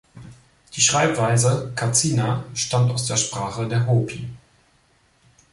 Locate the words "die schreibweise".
0.73-1.73